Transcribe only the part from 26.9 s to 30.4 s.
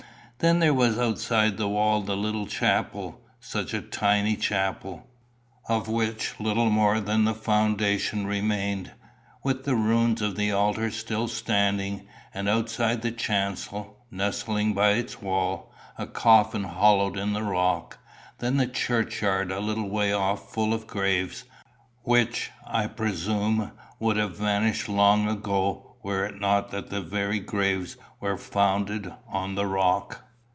very graves were founded on the rock.